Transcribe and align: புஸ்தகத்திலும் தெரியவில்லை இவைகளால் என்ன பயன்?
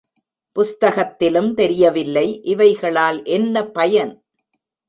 புஸ்தகத்திலும் 0.55 1.51
தெரியவில்லை 1.53 2.25
இவைகளால் 2.43 3.23
என்ன 3.27 3.65
பயன்? 3.69 4.13